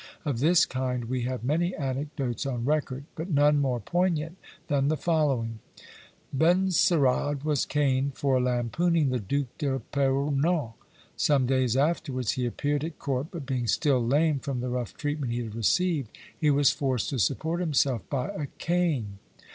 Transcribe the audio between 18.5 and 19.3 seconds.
cane.